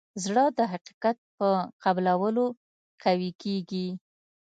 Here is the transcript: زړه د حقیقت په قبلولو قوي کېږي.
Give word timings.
زړه 0.23 0.45
د 0.57 0.59
حقیقت 0.73 1.17
په 1.37 1.47
قبلولو 1.83 2.45
قوي 3.03 3.31
کېږي. 3.41 3.87